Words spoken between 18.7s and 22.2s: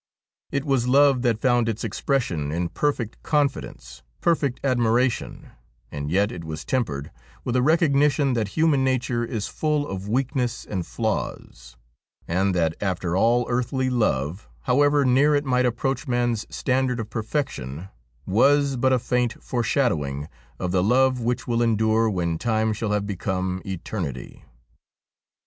but a faint foreshadowing of the love which will endure